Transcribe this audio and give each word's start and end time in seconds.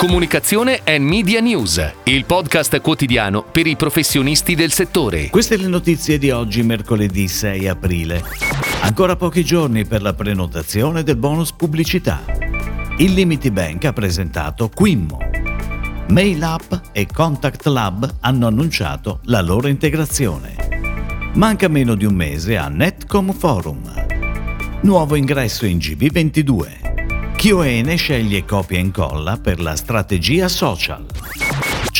Comunicazione 0.00 0.80
e 0.82 0.98
Media 0.98 1.40
News, 1.40 1.92
il 2.04 2.24
podcast 2.24 2.80
quotidiano 2.80 3.42
per 3.42 3.66
i 3.66 3.76
professionisti 3.76 4.54
del 4.54 4.72
settore. 4.72 5.28
Queste 5.28 5.58
le 5.58 5.66
notizie 5.66 6.16
di 6.16 6.30
oggi, 6.30 6.62
mercoledì 6.62 7.28
6 7.28 7.68
aprile. 7.68 8.24
Ancora 8.80 9.16
pochi 9.16 9.44
giorni 9.44 9.84
per 9.84 10.00
la 10.00 10.14
prenotazione 10.14 11.02
del 11.02 11.16
bonus 11.16 11.52
pubblicità. 11.52 12.24
Il 12.96 13.12
Limiti 13.12 13.50
Bank 13.50 13.84
ha 13.84 13.92
presentato 13.92 14.70
Quimmo. 14.70 15.18
Mail 16.08 16.42
App 16.44 16.72
e 16.92 17.06
Contact 17.06 17.66
Lab 17.66 18.10
hanno 18.20 18.46
annunciato 18.46 19.20
la 19.24 19.42
loro 19.42 19.68
integrazione. 19.68 20.56
Manca 21.34 21.68
meno 21.68 21.94
di 21.94 22.06
un 22.06 22.14
mese 22.14 22.56
a 22.56 22.68
Netcom 22.68 23.34
Forum. 23.34 23.82
Nuovo 24.80 25.14
ingresso 25.14 25.66
in 25.66 25.76
GB22. 25.76 26.89
QN 27.40 27.96
sceglie 27.96 28.44
copia 28.44 28.76
e 28.76 28.80
incolla 28.80 29.38
per 29.38 29.62
la 29.62 29.74
strategia 29.74 30.46
social. 30.46 31.06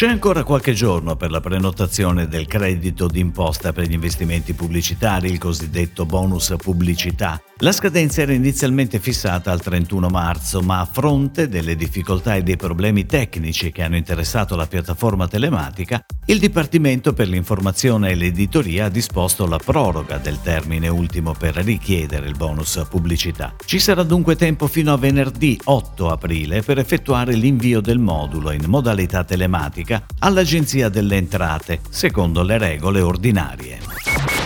C'è 0.00 0.08
ancora 0.08 0.44
qualche 0.44 0.72
giorno 0.72 1.14
per 1.14 1.30
la 1.30 1.40
prenotazione 1.40 2.26
del 2.26 2.46
credito 2.46 3.06
d'imposta 3.06 3.74
per 3.74 3.86
gli 3.86 3.92
investimenti 3.92 4.54
pubblicitari, 4.54 5.30
il 5.30 5.36
cosiddetto 5.36 6.06
bonus 6.06 6.54
pubblicità. 6.56 7.38
La 7.58 7.72
scadenza 7.72 8.22
era 8.22 8.32
inizialmente 8.32 8.98
fissata 8.98 9.52
al 9.52 9.60
31 9.60 10.08
marzo, 10.08 10.62
ma 10.62 10.80
a 10.80 10.88
fronte 10.90 11.48
delle 11.48 11.76
difficoltà 11.76 12.34
e 12.34 12.42
dei 12.42 12.56
problemi 12.56 13.04
tecnici 13.04 13.70
che 13.70 13.82
hanno 13.82 13.96
interessato 13.96 14.56
la 14.56 14.66
piattaforma 14.66 15.28
telematica, 15.28 16.02
il 16.24 16.38
Dipartimento 16.38 17.12
per 17.12 17.28
l'informazione 17.28 18.10
e 18.10 18.14
l'editoria 18.14 18.86
ha 18.86 18.88
disposto 18.88 19.46
la 19.46 19.58
proroga 19.58 20.16
del 20.16 20.40
termine 20.40 20.88
ultimo 20.88 21.34
per 21.34 21.56
richiedere 21.56 22.26
il 22.28 22.36
bonus 22.36 22.86
pubblicità. 22.88 23.54
Ci 23.62 23.78
sarà 23.78 24.04
dunque 24.04 24.36
tempo 24.36 24.66
fino 24.66 24.94
a 24.94 24.96
venerdì 24.96 25.60
8 25.62 26.08
aprile 26.08 26.62
per 26.62 26.78
effettuare 26.78 27.34
l'invio 27.34 27.82
del 27.82 27.98
modulo 27.98 28.52
in 28.52 28.64
modalità 28.66 29.24
telematica 29.24 29.89
all'Agenzia 30.20 30.88
delle 30.88 31.16
Entrate, 31.16 31.80
secondo 31.88 32.42
le 32.42 32.58
regole 32.58 33.00
ordinarie. 33.00 33.78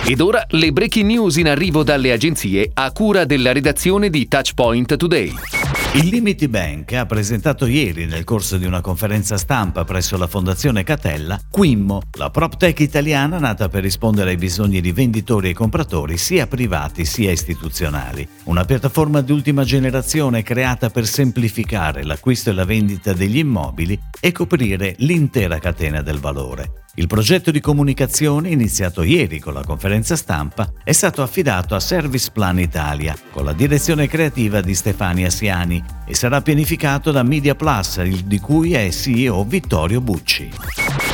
Ed 0.07 0.21
ora 0.21 0.45
le 0.51 0.73
breaking 0.73 1.07
news 1.11 1.37
in 1.37 1.49
arrivo 1.49 1.83
dalle 1.83 2.13
agenzie 2.13 2.71
a 2.75 2.93
cura 2.93 3.25
della 3.25 3.53
redazione 3.53 4.11
di 4.11 4.29
Touchpoint 4.29 4.97
Today. 4.97 5.64
Il 5.95 6.09
Limiti 6.09 6.49
Bank 6.49 6.93
ha 6.95 7.07
presentato 7.07 7.67
ieri 7.67 8.07
nel 8.07 8.25
corso 8.25 8.57
di 8.57 8.67
una 8.67 8.81
conferenza 8.81 9.37
stampa 9.37 9.85
presso 9.85 10.17
la 10.17 10.27
Fondazione 10.27 10.83
Catella 10.83 11.41
Quimmo, 11.49 12.03
la 12.19 12.31
PropTech 12.31 12.81
italiana 12.81 13.39
nata 13.39 13.69
per 13.69 13.85
rispondere 13.85 14.31
ai 14.31 14.37
bisogni 14.37 14.81
di 14.81 14.91
venditori 14.91 15.51
e 15.51 15.55
compratori 15.55 16.17
sia 16.17 16.49
privati 16.49 17.05
sia 17.05 17.31
istituzionali. 17.31 18.27
Una 18.45 18.65
piattaforma 18.65 19.21
di 19.21 19.31
ultima 19.31 19.63
generazione 19.63 20.43
creata 20.43 20.91
per 20.91 21.07
semplificare 21.07 22.03
l'acquisto 22.03 22.51
e 22.51 22.55
la 22.55 22.65
vendita 22.65 23.13
degli 23.13 23.39
immobili 23.39 23.97
e 24.19 24.33
coprire 24.33 24.97
l'intera 24.99 25.61
catena 25.61 26.03
del 26.03 26.19
valore. 26.19 26.84
Il 26.97 27.09
progetto 27.09 27.51
di 27.51 27.59
comunicazione, 27.59 28.51
iniziato 28.51 29.03
ieri 29.03 29.41
con 29.41 29.53
la 29.53 29.65
conferenza 29.65 30.15
stampa, 30.15 30.75
è 30.85 30.93
stato 30.93 31.23
affidato 31.23 31.75
a 31.75 31.81
Service 31.81 32.31
Plan 32.33 32.61
Italia, 32.61 33.17
con 33.33 33.45
la 33.45 33.53
direzione 33.53 34.07
creativa 34.07 34.61
di 34.61 34.77
Stefania 34.77 35.29
Siani, 35.29 35.83
e 36.07 36.15
sarà 36.15 36.41
pianificato 36.41 37.11
da 37.11 37.25
Media 37.25 37.57
Plus, 37.57 38.01
di 38.01 38.39
cui 38.39 38.75
è 38.75 38.89
CEO 38.93 39.43
Vittorio 39.43 40.01
Bucci. 40.01 40.51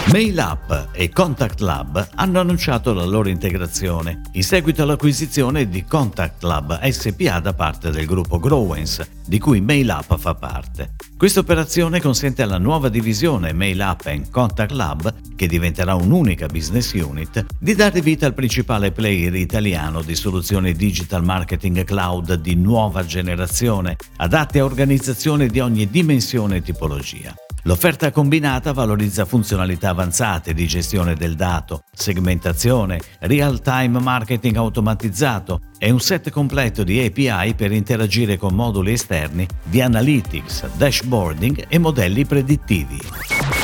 Mail 0.07 0.41
App 0.41 0.73
e 0.93 1.11
Contact 1.11 1.61
Lab 1.61 2.09
hanno 2.17 2.41
annunciato 2.41 2.93
la 2.93 3.05
loro 3.05 3.29
integrazione 3.29 4.23
in 4.33 4.43
seguito 4.43 4.83
all'acquisizione 4.83 5.69
di 5.69 5.85
Contact 5.85 6.43
Lab 6.43 6.83
SPA 6.89 7.39
da 7.39 7.53
parte 7.53 7.91
del 7.91 8.07
gruppo 8.07 8.41
Growens, 8.41 9.09
di 9.25 9.39
cui 9.39 9.61
Mail 9.61 9.89
App 9.91 10.13
fa 10.15 10.35
parte. 10.35 10.95
Questa 11.17 11.39
operazione 11.39 12.01
consente 12.01 12.43
alla 12.43 12.59
nuova 12.59 12.89
divisione 12.89 13.53
Mail 13.53 13.81
App 13.83 14.07
e 14.07 14.23
Contact 14.31 14.73
Lab, 14.73 15.15
che 15.37 15.47
diventerà 15.47 15.95
un'unica 15.95 16.47
business 16.47 16.93
unit, 16.95 17.47
di 17.59 17.75
dare 17.77 18.01
vita 18.01 18.27
al 18.27 18.35
principale 18.35 18.91
player 18.91 19.35
italiano 19.37 20.03
di 20.03 20.17
soluzioni 20.17 20.73
digital 20.73 21.23
marketing 21.23 21.85
cloud 21.85 22.35
di 22.35 22.57
nuova 22.57 23.05
generazione, 23.05 23.97
adatte 24.17 24.59
a 24.59 24.65
organizzazioni 24.65 25.47
di 25.47 25.61
ogni 25.61 25.89
dimensione 25.89 26.57
e 26.57 26.63
tipologia. 26.63 27.33
L'offerta 27.65 28.11
combinata 28.11 28.73
valorizza 28.73 29.27
funzionalità 29.27 29.91
avanzate 29.91 30.55
di 30.55 30.67
gestione 30.67 31.15
del 31.15 31.35
dato, 31.35 31.83
segmentazione, 31.93 33.01
real-time 33.21 34.01
marketing 34.01 34.57
automatizzato 34.57 35.61
e 35.79 35.91
un 35.91 36.01
set 36.01 36.31
completo 36.31 36.85
di 36.85 37.05
API 37.05 37.55
per 37.55 37.73
interagire 37.73 38.39
con 38.39 38.55
moduli 38.55 38.93
esterni 38.93 39.47
di 39.63 39.83
analytics, 39.83 40.69
dashboarding 40.77 41.67
e 41.69 41.79
modelli 41.79 42.25
predittivi. 42.25 42.99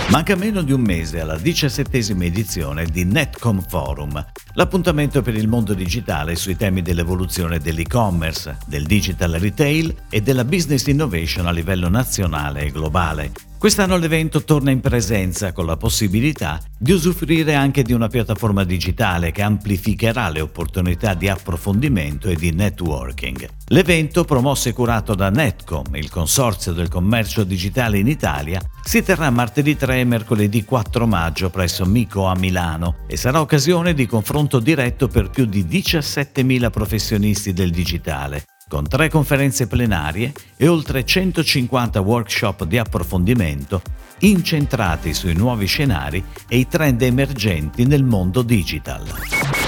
Manca 0.09 0.37
meno 0.37 0.63
di 0.63 0.73
un 0.73 0.83
mese 0.83 1.21
alla 1.21 1.39
diciassettesima 1.39 2.25
edizione 2.25 2.85
di 2.85 3.05
Netcom 3.05 3.61
Forum, 3.67 4.25
l'appuntamento 4.53 5.21
per 5.21 5.35
il 5.35 5.49
mondo 5.49 5.75
digitale 5.75 6.37
sui 6.37 6.57
temi 6.57 6.81
dell'evoluzione 6.81 7.59
dell'e-commerce, 7.59 8.59
del 8.67 8.85
digital 8.85 9.33
retail 9.33 9.95
e 10.09 10.21
della 10.21 10.45
business 10.45 10.87
innovation 10.87 11.47
a 11.47 11.51
livello 11.51 11.89
nazionale 11.89 12.67
e 12.67 12.71
globale, 12.71 13.33
Quest'anno 13.67 13.97
l'evento 13.97 14.45
torna 14.45 14.71
in 14.71 14.79
presenza 14.79 15.51
con 15.51 15.67
la 15.67 15.77
possibilità 15.77 16.61
di 16.79 16.93
usufruire 16.93 17.55
anche 17.55 17.83
di 17.83 17.93
una 17.93 18.07
piattaforma 18.07 18.63
digitale 18.63 19.33
che 19.33 19.43
amplificherà 19.43 20.29
le 20.29 20.41
opportunità 20.41 21.15
di 21.15 21.29
approfondimento 21.29 22.29
e 22.29 22.37
di 22.37 22.53
networking. 22.53 23.49
L'evento, 23.71 24.23
promosso 24.23 24.69
e 24.69 24.73
curato 24.73 25.17
da 25.17 25.31
Netcom, 25.31 25.97
il 25.97 26.09
consorzio 26.11 26.73
del 26.73 26.87
commercio 26.87 27.43
digitale 27.43 27.99
in 27.99 28.07
Italia, 28.07 28.63
si 28.85 29.03
terrà 29.03 29.31
martedì 29.31 29.77
3 29.77 29.99
e 29.99 30.05
mercoledì 30.05 30.65
4 30.65 31.05
maggio 31.09 31.51
presso 31.51 31.85
Mico 31.87 32.27
a 32.27 32.37
Milano 32.37 32.99
e 33.09 33.17
sarà 33.17 33.41
occasione 33.41 33.95
di 33.95 34.07
confronto 34.07 34.61
diretto 34.61 35.09
per 35.09 35.29
più 35.29 35.45
di 35.45 35.65
17.000 35.65 36.71
professionisti 36.71 37.53
del 37.53 37.73
digitale 37.73 38.45
con 38.69 38.89
tre 38.89 39.09
conferenze 39.09 39.69
plenarie 39.69 40.33
e 40.57 40.67
oltre 40.67 41.05
150 41.05 42.01
workshop 42.01 42.65
di 42.65 42.79
approfondimento 42.79 43.81
incentrati 44.21 45.15
sui 45.15 45.35
nuovi 45.35 45.67
scenari 45.67 46.25
e 46.49 46.57
i 46.57 46.67
trend 46.67 47.03
emergenti 47.03 47.87
nel 47.87 48.03
mondo 48.03 48.43
digital. 48.43 49.07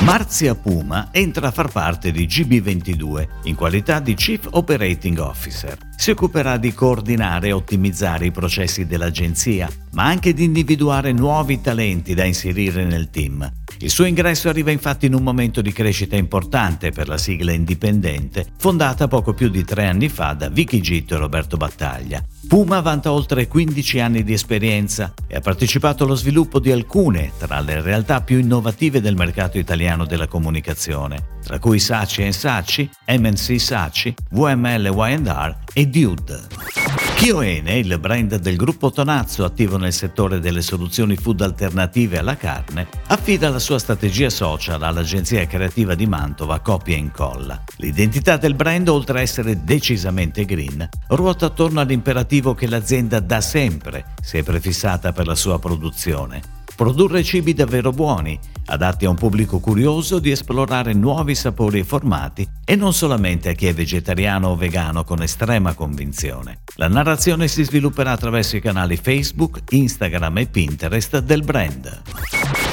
Marzia 0.01 0.57
Puma 0.57 1.11
entra 1.13 1.49
a 1.49 1.51
far 1.53 1.71
parte 1.71 2.11
di 2.11 2.27
GB22 2.27 3.29
in 3.45 3.55
qualità 3.55 4.01
di 4.01 4.15
Chief 4.15 4.49
Operating 4.51 5.19
Officer. 5.19 5.79
Si 5.97 6.11
occuperà 6.11 6.57
di 6.57 6.73
coordinare 6.73 7.49
e 7.49 7.53
ottimizzare 7.53 8.27
i 8.27 8.33
processi 8.33 8.87
dell'agenzia, 8.87 9.69
ma 9.93 10.07
anche 10.07 10.33
di 10.33 10.43
individuare 10.43 11.13
nuovi 11.13 11.61
talenti 11.61 12.15
da 12.15 12.25
inserire 12.25 12.85
nel 12.85 13.11
team 13.11 13.58
il 13.81 13.91
suo 13.91 14.05
ingresso 14.05 14.49
arriva 14.49 14.71
infatti 14.71 15.07
in 15.07 15.15
un 15.15 15.23
momento 15.23 15.61
di 15.61 15.73
crescita 15.73 16.17
importante 16.17 16.91
per 16.91 17.09
la 17.09 17.19
sigla 17.19 17.53
indipendente, 17.53 18.47
fondata 18.57 19.09
poco 19.09 19.35
più 19.35 19.49
di 19.49 19.65
tre 19.65 19.87
anni 19.87 20.09
fa 20.09 20.33
da 20.33 20.49
Vicky 20.49 20.81
Gitto 20.81 21.15
e 21.15 21.19
Roberto 21.19 21.57
Battaglia. 21.57 22.25
Puma 22.49 22.81
vanta 22.81 23.13
oltre 23.13 23.47
15 23.47 24.01
anni 24.01 24.25
di 24.25 24.33
esperienza 24.33 25.15
e 25.27 25.37
ha 25.37 25.41
partecipato 25.41 26.05
allo 26.05 26.15
sviluppo 26.15 26.59
di 26.59 26.73
alcune 26.73 27.33
tra 27.39 27.61
le 27.61 27.81
realtà 27.81 28.21
più 28.23 28.39
innovative 28.39 29.01
del 29.01 29.15
mercato 29.15 29.59
italiano 29.59 30.07
della 30.07 30.27
comunicazione, 30.27 31.39
tra 31.45 31.59
cui 31.59 31.79
Saci 31.79 32.33
Saci, 32.33 32.89
MNC 33.07 33.61
Saci, 33.61 34.15
VML 34.31 34.91
Y&R 34.93 35.57
e 35.73 35.87
Dude. 35.87 36.78
Chioene, 37.19 37.79
il 37.79 37.99
brand 37.99 38.37
del 38.37 38.55
gruppo 38.55 38.93
Tonazzo 38.93 39.45
attivo 39.45 39.77
nel 39.77 39.93
settore 39.93 40.39
delle 40.39 40.63
soluzioni 40.63 41.17
food 41.17 41.41
alternative 41.41 42.19
alla 42.19 42.37
carne, 42.37 42.87
affida 43.09 43.51
la 43.51 43.59
sua 43.59 43.81
strategia 43.81 44.31
social 44.31 44.81
all'agenzia 44.81 45.45
creativa 45.49 45.97
di 45.97 46.07
Mantova 46.07 46.61
Copia 46.61 46.95
e 46.95 47.01
Incolla. 47.01 47.61
L'identità 47.79 48.37
del 48.37 48.55
brand, 48.55 48.87
oltre 48.87 49.19
a 49.19 49.23
essere 49.23 49.65
decisamente 49.65 50.45
green, 50.45 50.89
ruota 51.09 51.47
attorno 51.47 51.81
all'imperativo 51.81 52.55
che 52.55 52.69
l'azienda 52.69 53.19
da 53.19 53.41
sempre 53.41 54.15
si 54.23 54.39
è 54.39 54.45
prefissata 54.45 55.11
per 55.13 55.27
la 55.27 55.35
sua 55.35 55.59
produzione. 55.59 56.58
Produrre 56.79 57.25
cibi 57.25 57.55
davvero 57.55 57.91
buoni, 57.91 58.39
adatti 58.67 59.05
a 59.05 59.11
un 59.11 59.17
pubblico 59.17 59.59
curioso 59.59 60.21
di 60.21 60.31
esplorare 60.31 60.93
nuovi 60.93 61.35
sapori 61.35 61.81
e 61.81 61.85
formati 61.85 62.49
e 62.65 62.77
non 62.77 62.95
solamente 62.95 63.49
a 63.49 63.53
chi 63.53 63.67
è 63.67 63.75
vegetariano 63.75 64.51
o 64.51 64.55
vegano 64.55 65.03
con 65.03 65.21
estrema 65.21 65.75
convinzione. 65.75 66.61
La 66.77 66.87
narrazione 66.87 67.49
si 67.49 67.65
svilupperà 67.65 68.13
attraverso 68.13 68.55
i 68.55 68.61
canali 68.61 68.97
Facebook, 68.97 69.59
Instagram 69.71 70.39
e 70.39 70.47
Pinterest 70.47 71.19
del 71.19 71.43
brand. 71.43 72.03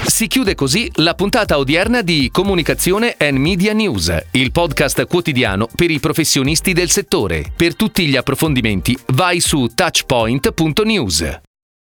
Si 0.06 0.28
chiude 0.28 0.54
così 0.54 0.88
la 0.98 1.16
puntata 1.16 1.58
odierna 1.58 2.04
di 2.04 2.30
Comunicazione 2.32 3.16
and 3.18 3.40
Media 3.40 3.74
News, 3.74 4.16
il 4.34 4.52
podcast 4.52 5.08
quotidiano 5.08 5.68
per 5.76 5.90
i 5.90 6.00
professionisti 6.00 6.74
del 6.74 6.92
settore. 6.92 7.52
Per 7.56 7.76
tutti 7.76 8.06
gli 8.06 8.16
approfondimenti 8.16 8.96
vai 9.14 9.40
su 9.40 9.66
touchpoint.news. 9.74 11.45